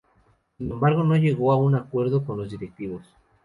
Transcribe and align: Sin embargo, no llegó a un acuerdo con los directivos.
Sin 0.57 0.71
embargo, 0.71 1.03
no 1.03 1.15
llegó 1.15 1.51
a 1.51 1.57
un 1.57 1.75
acuerdo 1.75 2.25
con 2.25 2.39
los 2.39 2.49
directivos. 2.49 3.03